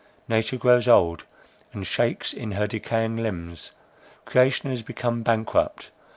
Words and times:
Nature 0.27 0.57
grows 0.57 0.87
old, 0.87 1.25
and 1.73 1.85
shakes 1.85 2.33
in 2.33 2.53
her 2.53 2.65
decaying 2.65 3.17
limbs,—creation 3.17 4.71
has 4.71 4.81
become 4.81 5.21
bankrupt! 5.21 5.91